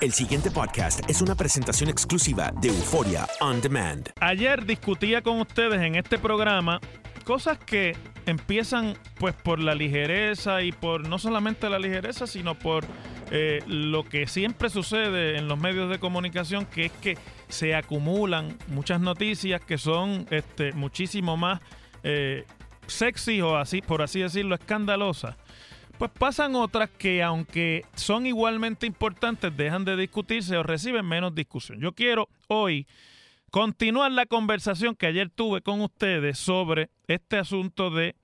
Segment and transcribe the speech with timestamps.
[0.00, 4.08] El siguiente podcast es una presentación exclusiva de Euforia On Demand.
[4.18, 6.80] Ayer discutía con ustedes en este programa
[7.24, 12.86] cosas que empiezan pues por la ligereza y por no solamente la ligereza, sino por
[13.30, 17.18] eh, lo que siempre sucede en los medios de comunicación, que es que
[17.50, 21.60] se acumulan muchas noticias que son este, muchísimo más
[22.04, 22.46] eh,
[22.86, 25.36] sexy o así, por así decirlo, escandalosas.
[26.00, 31.78] Pues pasan otras que aunque son igualmente importantes, dejan de discutirse o reciben menos discusión.
[31.78, 32.86] Yo quiero hoy
[33.50, 38.16] continuar la conversación que ayer tuve con ustedes sobre este asunto de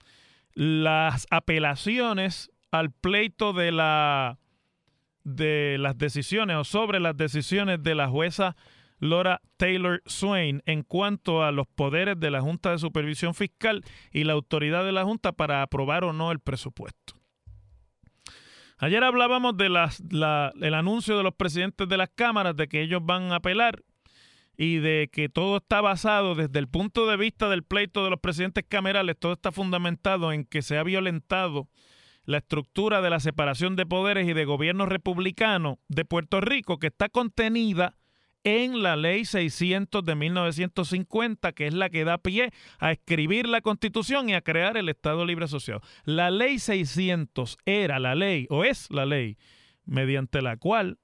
[0.54, 4.38] las apelaciones al pleito de la
[5.24, 8.56] de las decisiones o sobre las decisiones de la jueza
[9.00, 14.24] Laura Taylor Swain en cuanto a los poderes de la Junta de Supervisión Fiscal y
[14.24, 17.15] la autoridad de la Junta para aprobar o no el presupuesto.
[18.78, 22.82] Ayer hablábamos de las, la, el anuncio de los presidentes de las cámaras de que
[22.82, 23.82] ellos van a apelar
[24.58, 28.20] y de que todo está basado desde el punto de vista del pleito de los
[28.20, 31.68] presidentes camerales, todo está fundamentado en que se ha violentado
[32.24, 36.88] la estructura de la separación de poderes y de gobierno republicano de Puerto Rico, que
[36.88, 37.94] está contenida
[38.46, 43.60] en la ley 600 de 1950, que es la que da pie a escribir la
[43.60, 45.80] constitución y a crear el Estado Libre Asociado.
[46.04, 49.36] La ley 600 era la ley, o es la ley,
[49.84, 51.00] mediante la cual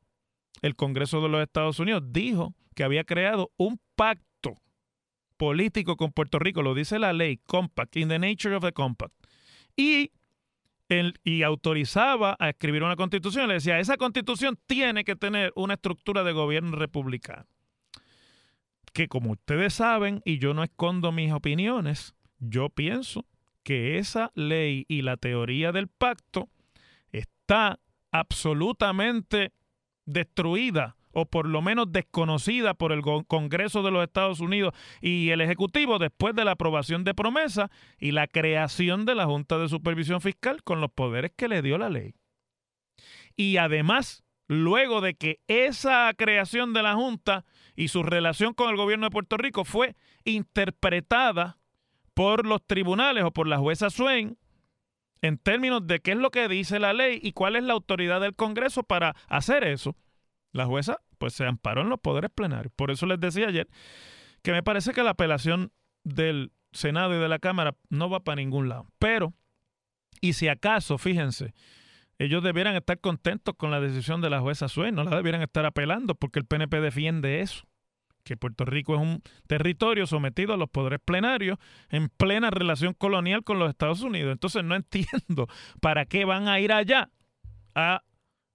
[0.62, 4.54] el Congreso de los Estados Unidos dijo que había creado un pacto
[5.36, 9.14] político con Puerto Rico, lo dice la ley, compact, in the nature of the compact.
[9.76, 10.12] Y
[11.24, 13.48] y autorizaba a escribir una constitución.
[13.48, 17.46] Le decía, esa constitución tiene que tener una estructura de gobierno republicano.
[18.92, 23.26] Que como ustedes saben, y yo no escondo mis opiniones, yo pienso
[23.62, 26.48] que esa ley y la teoría del pacto
[27.10, 27.78] está
[28.10, 29.52] absolutamente
[30.04, 35.40] destruida o por lo menos desconocida por el Congreso de los Estados Unidos y el
[35.40, 40.20] Ejecutivo después de la aprobación de promesa y la creación de la Junta de Supervisión
[40.20, 42.14] Fiscal con los poderes que le dio la ley.
[43.36, 47.44] Y además, luego de que esa creación de la Junta
[47.74, 51.58] y su relación con el gobierno de Puerto Rico fue interpretada
[52.14, 54.36] por los tribunales o por la jueza Swain
[55.22, 58.20] en términos de qué es lo que dice la ley y cuál es la autoridad
[58.20, 59.96] del Congreso para hacer eso.
[60.52, 62.72] La jueza pues se amparó en los poderes plenarios.
[62.74, 63.68] Por eso les decía ayer
[64.42, 65.72] que me parece que la apelación
[66.04, 68.86] del Senado y de la Cámara no va para ningún lado.
[68.98, 69.32] Pero,
[70.20, 71.54] y si acaso, fíjense,
[72.18, 75.64] ellos debieran estar contentos con la decisión de la jueza Sue, no la debieran estar
[75.66, 77.66] apelando porque el PNP defiende eso,
[78.24, 81.58] que Puerto Rico es un territorio sometido a los poderes plenarios
[81.90, 84.32] en plena relación colonial con los Estados Unidos.
[84.32, 85.48] Entonces no entiendo
[85.80, 87.10] para qué van a ir allá
[87.74, 88.02] a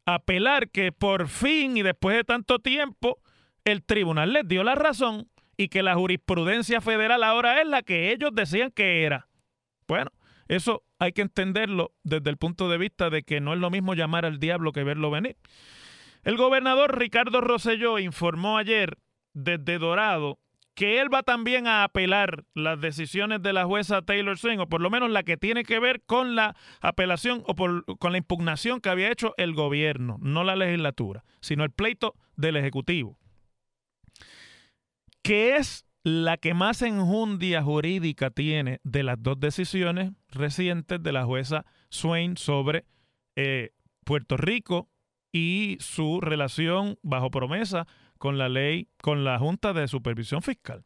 [0.07, 3.19] apelar que por fin y después de tanto tiempo
[3.65, 8.12] el tribunal les dio la razón y que la jurisprudencia federal ahora es la que
[8.13, 9.27] ellos decían que era.
[9.86, 10.12] Bueno,
[10.48, 13.95] eso hay que entenderlo desde el punto de vista de que no es lo mismo
[13.95, 15.36] llamar al diablo que verlo venir.
[16.24, 18.98] El gobernador Ricardo Rosselló informó ayer
[19.33, 20.39] desde Dorado
[20.77, 24.79] que él va también a apelar las decisiones de la jueza Taylor Swain, o por
[24.79, 28.89] lo menos la que tiene que ver con la apelación o con la impugnación que
[28.89, 33.18] había hecho el gobierno, no la legislatura, sino el pleito del Ejecutivo,
[35.24, 41.25] que es la que más enjundia jurídica tiene de las dos decisiones recientes de la
[41.25, 42.85] jueza Swain sobre
[43.35, 43.71] eh,
[44.06, 44.91] Puerto Rico
[45.31, 47.88] y su relación bajo promesa
[48.18, 50.84] con la ley, con la Junta de Supervisión Fiscal.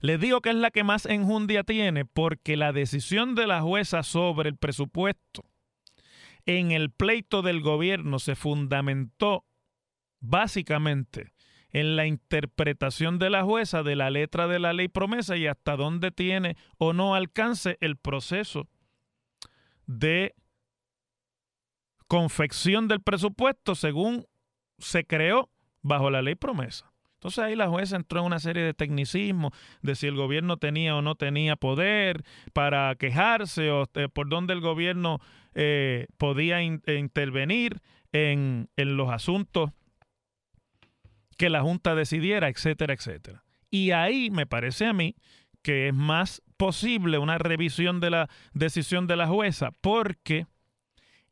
[0.00, 4.02] Les digo que es la que más enjundia tiene porque la decisión de la jueza
[4.02, 5.44] sobre el presupuesto
[6.44, 9.44] en el pleito del gobierno se fundamentó
[10.20, 11.32] básicamente
[11.70, 15.76] en la interpretación de la jueza de la letra de la ley promesa y hasta
[15.76, 18.68] dónde tiene o no alcance el proceso
[19.86, 20.34] de
[22.06, 24.26] confección del presupuesto según
[24.78, 25.50] se creó
[25.86, 26.90] bajo la ley promesa.
[27.14, 29.52] Entonces ahí la jueza entró en una serie de tecnicismos
[29.82, 32.22] de si el gobierno tenía o no tenía poder
[32.52, 35.18] para quejarse o eh, por dónde el gobierno
[35.54, 37.80] eh, podía intervenir
[38.12, 39.70] en, en los asuntos
[41.38, 43.44] que la Junta decidiera, etcétera, etcétera.
[43.70, 45.16] Y ahí me parece a mí
[45.62, 50.46] que es más posible una revisión de la decisión de la jueza, porque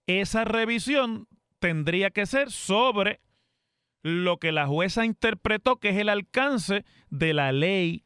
[0.06, 1.28] esa revisión
[1.58, 3.20] tendría que ser sobre
[4.04, 8.04] lo que la jueza interpretó que es el alcance de la ley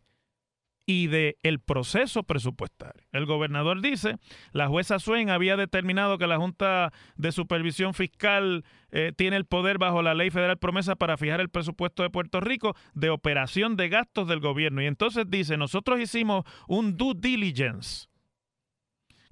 [0.86, 3.04] y del el proceso presupuestario.
[3.12, 4.16] El gobernador dice,
[4.52, 9.78] la jueza Swain había determinado que la Junta de Supervisión Fiscal eh, tiene el poder
[9.78, 13.88] bajo la ley federal promesa para fijar el presupuesto de Puerto Rico de operación de
[13.88, 14.80] gastos del gobierno.
[14.80, 18.06] Y entonces dice, nosotros hicimos un due diligence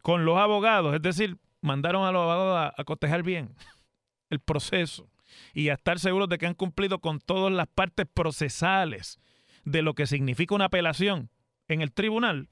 [0.02, 3.54] con los abogados, es decir, mandaron a los abogados a, a cotejar bien
[4.30, 5.08] el proceso
[5.54, 9.20] y a estar seguros de que han cumplido con todas las partes procesales
[9.64, 11.30] de lo que significa una apelación
[11.68, 12.48] en el tribunal.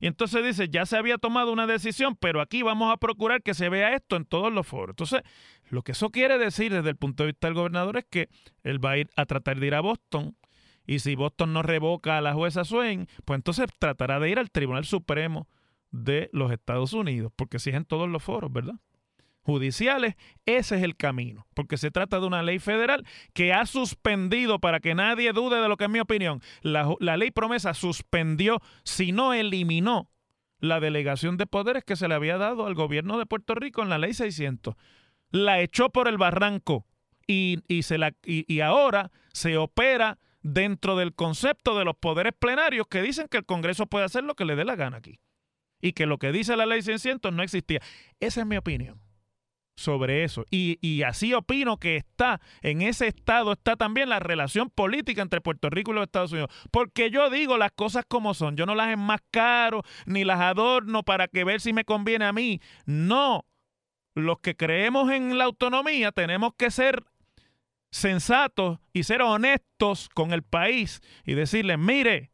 [0.00, 3.54] Y entonces dice, ya se había tomado una decisión, pero aquí vamos a procurar que
[3.54, 4.94] se vea esto en todos los foros.
[4.94, 5.22] Entonces,
[5.68, 8.28] lo que eso quiere decir desde el punto de vista del gobernador es que
[8.64, 10.36] él va a ir a tratar de ir a Boston
[10.86, 14.50] y si Boston no revoca a la jueza Swain, pues entonces tratará de ir al
[14.50, 15.48] Tribunal Supremo
[15.90, 18.74] de los Estados Unidos, porque si es en todos los foros, ¿verdad?
[19.42, 20.14] Judiciales,
[20.46, 23.04] ese es el camino, porque se trata de una ley federal
[23.34, 27.30] que ha suspendido, para que nadie dude de lo que es mi opinión, la, ley
[27.30, 30.08] promesa suspendió, si no eliminó,
[30.58, 33.88] la delegación de poderes que se le había dado al gobierno de Puerto Rico en
[33.88, 34.76] la ley 600.
[35.30, 36.86] La echó por el barranco
[37.26, 43.02] y, se la, y ahora se opera dentro del concepto de los poderes plenarios que
[43.02, 45.18] dicen que el Congreso puede hacer lo que le dé la gana aquí
[45.80, 47.80] y que lo que dice la ley 600 no existía.
[48.20, 49.00] Esa es mi opinión
[49.76, 50.44] sobre eso.
[50.50, 55.70] Y, así opino que está, en ese estado está también la relación política entre Puerto
[55.70, 56.50] Rico y los Estados Unidos.
[56.70, 61.28] Porque yo digo las cosas como son, yo no las enmascaro ni las adorno para
[61.28, 62.60] que ver si me conviene a mí.
[62.86, 63.46] No,
[64.14, 67.04] los que creemos en la autonomía tenemos que ser
[67.90, 72.30] sensatos y ser honestos con el país y decirle, mire,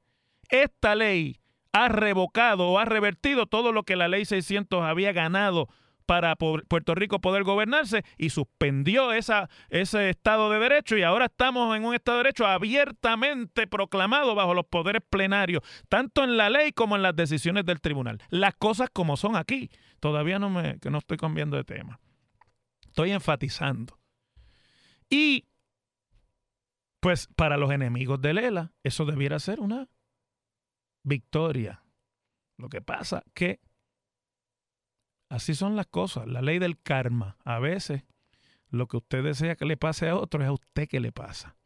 [0.50, 1.40] esta ley
[1.72, 5.68] ha revocado o ha revertido todo lo que la ley 600 había ganado
[6.08, 11.84] para Puerto Rico poder gobernarse y suspendió ese Estado de Derecho y ahora estamos en
[11.84, 16.96] un Estado de Derecho abiertamente proclamado bajo los poderes plenarios, tanto en la ley como
[16.96, 18.22] en las decisiones del tribunal.
[18.30, 19.70] Las cosas como son aquí.
[20.00, 22.00] Todavía no me que no estoy cambiando de tema.
[22.86, 24.00] Estoy enfatizando.
[25.10, 25.44] Y
[27.00, 29.90] pues para los enemigos de Lela, eso debiera ser una
[31.02, 31.84] victoria.
[32.56, 33.60] Lo que pasa que
[35.28, 37.36] Así son las cosas, la ley del karma.
[37.44, 38.04] A veces
[38.70, 41.56] lo que usted desea que le pase a otro es a usted que le pasa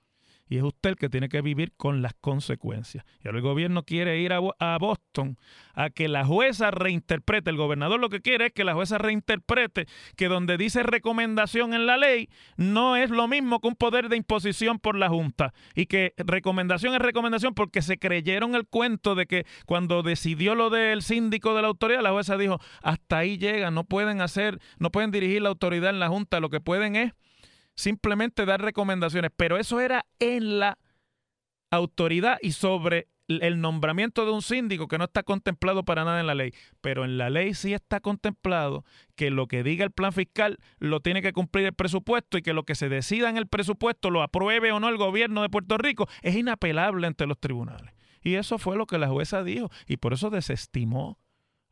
[0.49, 3.05] y es usted el que tiene que vivir con las consecuencias.
[3.25, 5.39] Y ahora el gobierno quiere ir a, Boston
[5.75, 9.87] a que la jueza reinterprete, el gobernador lo que quiere es que la jueza reinterprete
[10.17, 14.17] que donde dice recomendación en la ley no es lo mismo que un poder de
[14.17, 19.27] imposición por la Junta y que recomendación es recomendación porque se creyeron el cuento de
[19.27, 23.71] que cuando decidió lo del síndico de la autoridad, la jueza dijo, hasta ahí llega,
[23.71, 27.13] no pueden hacer, no pueden dirigir la autoridad en la Junta, lo que pueden es
[27.75, 30.79] simplemente dar recomendaciones, pero eso era en la
[31.71, 36.27] autoridad y sobre el nombramiento de un síndico que no está contemplado para nada en
[36.27, 40.13] la ley, pero en la ley sí está contemplado que lo que diga el plan
[40.13, 43.47] fiscal lo tiene que cumplir el presupuesto y que lo que se decida en el
[43.47, 47.95] presupuesto lo apruebe o no el gobierno de Puerto Rico es inapelable ante los tribunales.
[48.23, 51.19] Y eso fue lo que la jueza dijo y por eso desestimó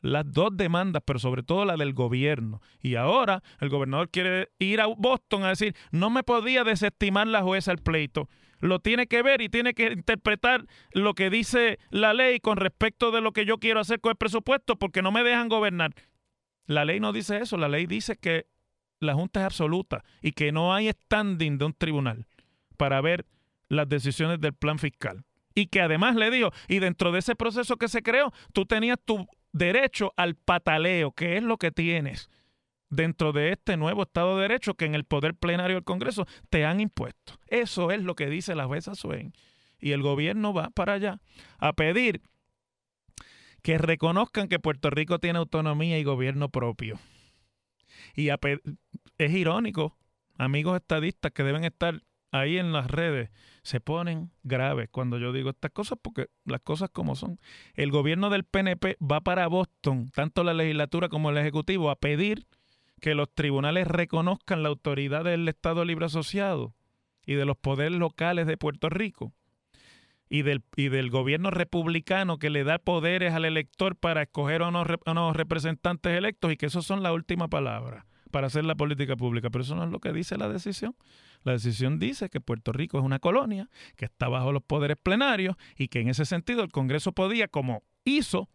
[0.00, 2.60] las dos demandas, pero sobre todo la del gobierno.
[2.80, 7.42] Y ahora el gobernador quiere ir a Boston a decir, no me podía desestimar la
[7.42, 8.28] jueza el pleito.
[8.60, 13.10] Lo tiene que ver y tiene que interpretar lo que dice la ley con respecto
[13.10, 15.94] de lo que yo quiero hacer con el presupuesto porque no me dejan gobernar.
[16.66, 18.46] La ley no dice eso, la ley dice que
[19.00, 22.26] la Junta es absoluta y que no hay standing de un tribunal
[22.76, 23.26] para ver
[23.68, 25.24] las decisiones del plan fiscal.
[25.54, 28.98] Y que además le digo, y dentro de ese proceso que se creó, tú tenías
[29.04, 32.30] tu derecho al pataleo, que es lo que tienes
[32.90, 36.64] dentro de este nuevo Estado de Derecho que en el poder plenario del Congreso te
[36.64, 37.34] han impuesto.
[37.46, 39.32] Eso es lo que dice la jueza Swain.
[39.78, 41.20] Y el gobierno va para allá
[41.58, 42.20] a pedir
[43.62, 46.98] que reconozcan que Puerto Rico tiene autonomía y gobierno propio.
[48.14, 49.96] Y es irónico,
[50.36, 52.02] amigos estadistas que deben estar
[52.32, 53.30] ahí en las redes,
[53.62, 57.38] se ponen graves cuando yo digo estas cosas porque las cosas como son.
[57.74, 62.46] El gobierno del PNP va para Boston, tanto la legislatura como el Ejecutivo, a pedir
[63.00, 66.74] que los tribunales reconozcan la autoridad del Estado Libre Asociado
[67.26, 69.32] y de los poderes locales de Puerto Rico
[70.28, 74.68] y del, y del gobierno republicano que le da poderes al elector para escoger a
[74.68, 78.76] unos, a unos representantes electos y que esos son la última palabra para hacer la
[78.76, 79.50] política pública.
[79.50, 80.94] Pero eso no es lo que dice la decisión.
[81.42, 85.56] La decisión dice que Puerto Rico es una colonia, que está bajo los poderes plenarios
[85.76, 88.48] y que en ese sentido el Congreso podía, como hizo,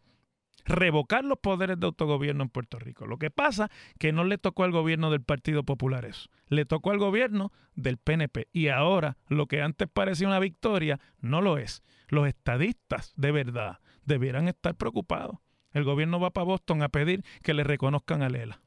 [0.65, 3.06] revocar los poderes de autogobierno en Puerto Rico.
[3.06, 6.92] Lo que pasa que no le tocó al gobierno del Partido Popular eso, le tocó
[6.92, 11.84] al gobierno del PNP y ahora lo que antes parecía una victoria no lo es.
[12.08, 15.38] Los estadistas de verdad debieran estar preocupados.
[15.72, 18.62] El gobierno va para Boston a pedir que le reconozcan a Lela.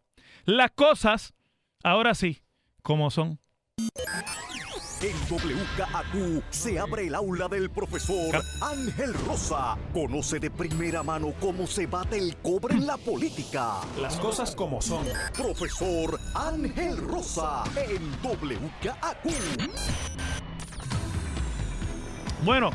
[0.45, 1.35] Las cosas,
[1.83, 2.43] ahora sí,
[2.83, 3.41] como son.
[5.01, 9.79] En WKAQ se abre el aula del profesor Ángel Rosa.
[9.95, 13.75] Conoce de primera mano cómo se bate el cobre en la política.
[14.01, 15.07] Las cosas como son.
[15.37, 19.71] Profesor Ángel Rosa en WKAQ.
[22.45, 22.71] Bueno,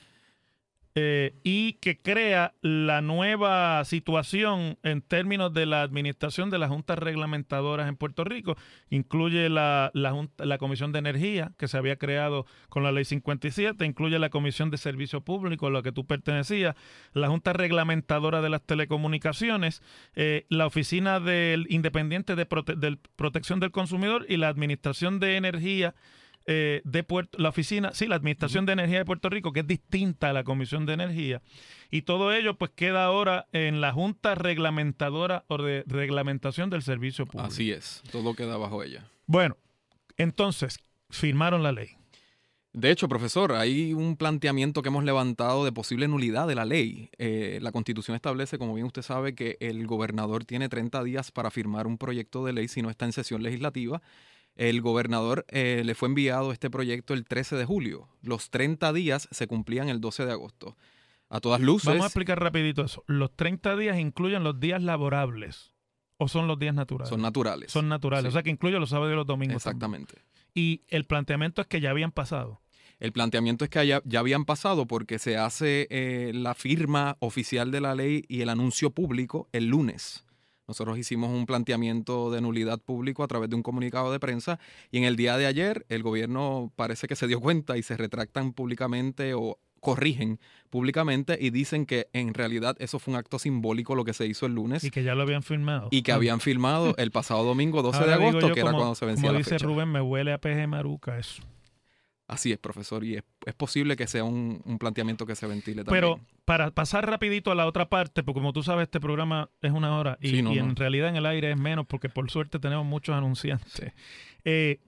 [0.93, 6.99] Eh, y que crea la nueva situación en términos de la administración de las juntas
[6.99, 8.57] reglamentadoras en Puerto Rico.
[8.89, 14.19] Incluye la, la, Comisión de Energía, que se había creado con la Ley 57, incluye
[14.19, 16.75] la Comisión de Servicio Público, a la que tú pertenecías,
[17.13, 19.81] la Junta Reglamentadora de las Telecomunicaciones,
[20.15, 22.45] eh, la Oficina del Independiente de
[23.15, 25.95] Protección del Consumidor y la Administración de Energía
[26.45, 29.67] eh, de Puerto, la oficina, sí, la Administración de Energía de Puerto Rico, que es
[29.67, 31.41] distinta a la Comisión de Energía.
[31.89, 37.25] Y todo ello pues queda ahora en la Junta Reglamentadora o de Reglamentación del Servicio
[37.25, 37.47] Público.
[37.47, 39.05] Así es, todo queda bajo ella.
[39.25, 39.57] Bueno,
[40.17, 40.79] entonces,
[41.09, 41.89] firmaron la ley.
[42.73, 47.09] De hecho, profesor, hay un planteamiento que hemos levantado de posible nulidad de la ley.
[47.17, 51.51] Eh, la Constitución establece, como bien usted sabe, que el gobernador tiene 30 días para
[51.51, 54.01] firmar un proyecto de ley si no está en sesión legislativa
[54.55, 58.09] el gobernador eh, le fue enviado este proyecto el 13 de julio.
[58.21, 60.77] Los 30 días se cumplían el 12 de agosto.
[61.29, 61.87] A todas luces.
[61.87, 63.05] Vamos a explicar rapidito eso.
[63.07, 65.73] Los 30 días incluyen los días laborables
[66.17, 67.09] o son los días naturales.
[67.09, 67.71] Son naturales.
[67.71, 69.55] Son naturales, o sea que incluye los sábados y los domingos.
[69.55, 70.21] Exactamente.
[70.53, 72.61] Y el planteamiento es que ya habían pasado.
[72.99, 77.71] El planteamiento es que ya, ya habían pasado porque se hace eh, la firma oficial
[77.71, 80.23] de la ley y el anuncio público el lunes.
[80.71, 84.57] Nosotros hicimos un planteamiento de nulidad público a través de un comunicado de prensa
[84.89, 87.97] y en el día de ayer el gobierno parece que se dio cuenta y se
[87.97, 93.95] retractan públicamente o corrigen públicamente y dicen que en realidad eso fue un acto simbólico
[93.95, 94.85] lo que se hizo el lunes.
[94.85, 95.89] Y que ya lo habían firmado.
[95.91, 99.23] Y que habían firmado el pasado domingo 12 de agosto, que era cuando se vencía
[99.23, 99.65] como la dice fecha.
[99.65, 101.43] Rubén, me huele a PG Maruca eso.
[102.31, 105.83] Así es, profesor, y es, es posible que sea un, un planteamiento que se ventile
[105.83, 106.01] también.
[106.01, 109.73] Pero para pasar rapidito a la otra parte, porque como tú sabes, este programa es
[109.73, 112.31] una hora y, Sí, no, y en realidad en el aire es menos porque por
[112.31, 113.91] suerte tenemos muchos anunciantes.
[114.45, 114.79] Eh,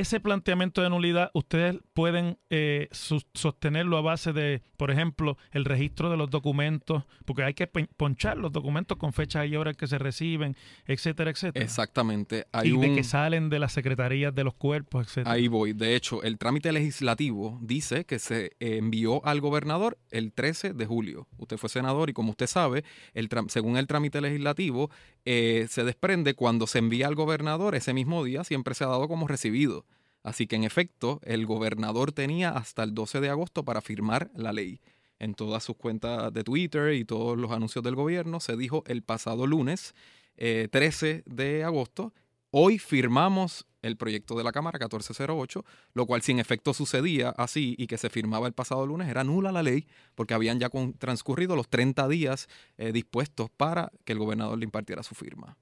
[0.00, 6.10] ese planteamiento de nulidad, ustedes pueden eh, sostenerlo a base de, por ejemplo, el registro
[6.10, 9.98] de los documentos, porque hay que ponchar los documentos con fecha y hora que se
[9.98, 11.64] reciben, etcétera, etcétera.
[11.64, 12.46] Exactamente.
[12.50, 15.32] Hay y de que salen de las secretarías de los cuerpos, etcétera.
[15.32, 15.74] Ahí voy.
[15.74, 20.86] De hecho, el trámite legislativo dice que se eh, envió al gobernador el 13 de
[20.86, 21.28] julio.
[21.38, 22.82] Usted fue senador y como usted sabe,
[23.12, 24.90] el según el trámite legislativo,
[25.24, 29.06] eh, se desprende cuando se envía al gobernador ese mismo día, siempre se ha dado
[29.06, 29.83] como recibido.
[30.24, 34.52] Así que en efecto, el gobernador tenía hasta el 12 de agosto para firmar la
[34.52, 34.80] ley.
[35.20, 39.02] En todas sus cuentas de Twitter y todos los anuncios del gobierno se dijo el
[39.02, 39.94] pasado lunes
[40.36, 42.12] eh, 13 de agosto
[42.56, 47.74] Hoy firmamos el proyecto de la Cámara 1408, lo cual si en efecto sucedía así
[47.76, 51.56] y que se firmaba el pasado lunes, era nula la ley porque habían ya transcurrido
[51.56, 55.56] los 30 días eh, dispuestos para que el gobernador le impartiera su firma.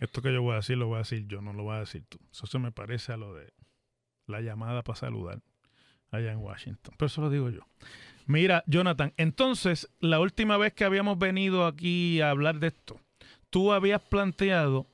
[0.00, 1.80] Esto que yo voy a decir lo voy a decir yo, no lo vas a
[1.80, 2.18] decir tú.
[2.32, 3.52] Eso se me parece a lo de
[4.26, 5.40] la llamada para saludar
[6.10, 6.94] allá en Washington.
[6.96, 7.60] Pero eso lo digo yo.
[8.26, 12.98] Mira, Jonathan, entonces, la última vez que habíamos venido aquí a hablar de esto,
[13.50, 14.86] tú habías planteado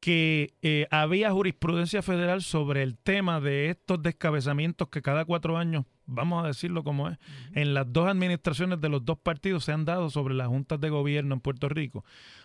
[0.00, 5.84] que eh, había jurisprudencia federal sobre el tema de estos descabezamientos que cada cuatro años,
[6.06, 7.18] vamos a decirlo como es,
[7.52, 10.88] en las dos administraciones de los dos partidos se han dado sobre las juntas de
[10.90, 12.04] gobierno en Puerto Rico.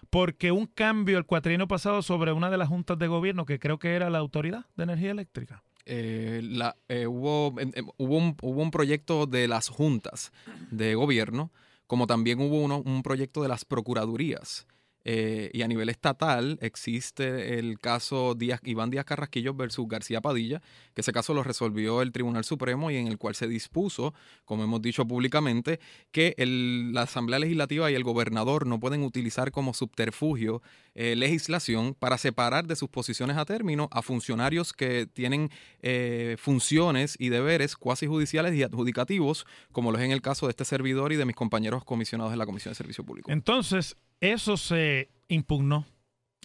[0.10, 3.78] Porque un cambio el cuatrienio pasado sobre una de las juntas de gobierno, que creo
[3.78, 5.64] que era la Autoridad de Energía Eléctrica.
[5.86, 7.50] Eh, la- eh, hubo,
[7.98, 10.32] hubo, un, hubo un proyecto de las juntas
[10.72, 11.52] de gobierno,
[11.88, 14.66] como también hubo uno- un proyecto de las procuradurías.
[15.06, 20.62] Eh, y a nivel estatal existe el caso Díaz, Iván Díaz Carrasquillo versus García Padilla,
[20.94, 24.14] que ese caso lo resolvió el Tribunal Supremo y en el cual se dispuso,
[24.46, 25.80] como hemos dicho públicamente,
[26.12, 30.62] que el- la Asamblea Legislativa y el gobernador no pueden utilizar como subterfugio
[30.96, 35.50] eh, legislación para separar de sus posiciones a término a funcionarios que tienen
[35.82, 40.52] eh, funciones y deberes cuasi judiciales y adjudicativos, como lo es en el caso de
[40.52, 43.32] este servidor y de mis compañeros comisionados de la Comisión de Servicio Público.
[43.32, 43.96] Entonces,
[44.32, 45.86] eso se impugnó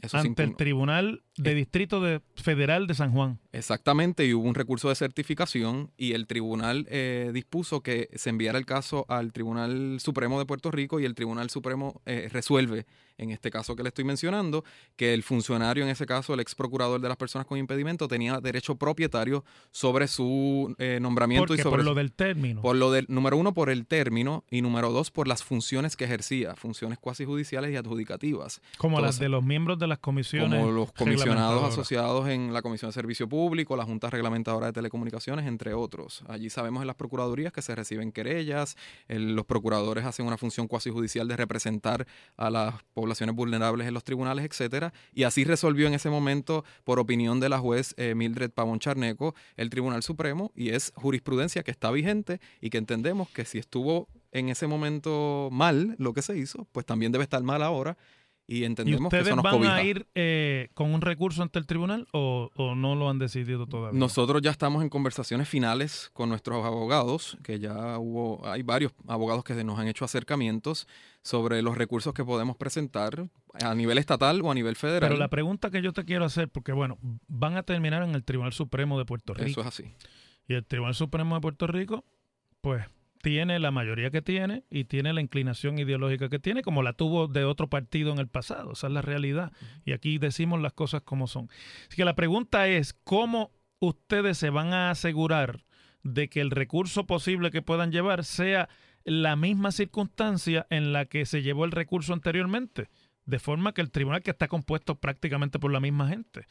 [0.02, 0.56] Eso se ante el.
[0.56, 3.38] Tribunal de Distrito de- Federal de San Juan.
[3.52, 8.58] Exactamente, y hubo un recurso de certificación y el tribunal eh, dispuso que se enviara
[8.58, 12.86] el caso al Tribunal Supremo de Puerto Rico y el Tribunal Supremo eh, resuelve,
[13.18, 14.64] en este caso que le estoy mencionando,
[14.96, 18.40] que el funcionario, en ese caso el ex procurador de las personas con impedimento, tenía
[18.40, 22.62] derecho propietario sobre su eh, nombramiento y sobre por lo su- del término.
[22.62, 26.04] por lo del, número uno, por el término y número dos, por las funciones que
[26.04, 28.60] ejercía, funciones cuasi judiciales y adjudicativas.
[28.78, 30.58] como las de los miembros de las comisiones.
[30.60, 35.46] como los comisionados asociados en la Comisión de Servicio Público, la Junta Reglamentadora de Telecomunicaciones,
[35.46, 36.22] entre otros.
[36.28, 38.76] Allí sabemos en las procuradurías que se reciben querellas,
[39.08, 43.94] el- los procuradores hacen una función cuasi judicial de representar a las poblaciones vulnerables en
[43.94, 48.14] los tribunales, etcétera, y así resolvió en ese momento, por opinión de la juez eh,
[48.14, 53.28] Mildred Pavón Charneco, el Tribunal Supremo, y es jurisprudencia que está vigente y que entendemos
[53.30, 57.42] que si estuvo en ese momento mal lo que se hizo, pues también debe estar
[57.42, 57.96] mal ahora.
[58.50, 59.74] Y ¿Y entendemos que ustedes eso nos van cobija.
[59.74, 63.66] a ir eh, con un recurso ante el tribunal o, o no lo han decidido
[63.66, 63.98] todavía?
[63.98, 69.44] Nosotros ya estamos en conversaciones finales con nuestros abogados, que ya hubo, hay varios abogados
[69.44, 70.88] que nos han hecho acercamientos
[71.22, 73.28] sobre los recursos que podemos presentar
[73.62, 75.10] a nivel estatal o a nivel federal.
[75.10, 78.24] Pero la pregunta que yo te quiero hacer, porque bueno, van a terminar en el
[78.24, 79.50] Tribunal Supremo de Puerto Rico.
[79.50, 79.84] Eso es así.
[80.48, 82.02] Y el Tribunal Supremo de Puerto Rico,
[82.62, 82.82] pues
[83.20, 87.28] tiene la mayoría que tiene y tiene la inclinación ideológica que tiene, como la tuvo
[87.28, 88.72] de otro partido en el pasado.
[88.72, 89.52] Esa es la realidad.
[89.84, 91.48] Y aquí decimos las cosas como son.
[91.86, 95.64] Así que la pregunta es, ¿cómo ustedes se van a asegurar
[96.02, 98.68] de que el recurso posible que puedan llevar sea
[99.04, 102.88] la misma circunstancia en la que se llevó el recurso anteriormente?
[103.24, 106.46] De forma que el tribunal que está compuesto prácticamente por la misma gente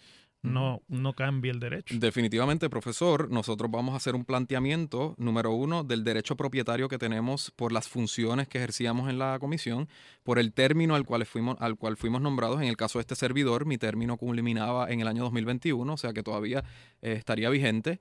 [0.47, 1.95] no, no cambie el derecho.
[1.97, 7.51] Definitivamente, profesor, nosotros vamos a hacer un planteamiento, número uno, del derecho propietario que tenemos
[7.51, 9.87] por las funciones que ejercíamos en la comisión,
[10.23, 12.61] por el término al cual fuimos, al cual fuimos nombrados.
[12.61, 16.13] En el caso de este servidor, mi término culminaba en el año 2021, o sea
[16.13, 16.63] que todavía
[17.01, 17.99] eh, estaría vigente.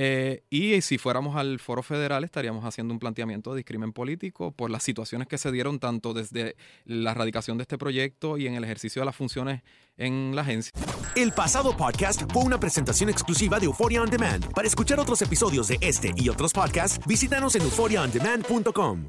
[0.00, 4.70] Eh, y si fuéramos al foro federal estaríamos haciendo un planteamiento de discrimen político por
[4.70, 8.62] las situaciones que se dieron tanto desde la radicación de este proyecto y en el
[8.62, 9.62] ejercicio de las funciones
[9.96, 10.72] en la agencia.
[11.16, 14.52] El pasado podcast fue una presentación exclusiva de Euphoria On Demand.
[14.52, 19.08] Para escuchar otros episodios de este y otros podcasts, visítanos en euphoriaondemand.com.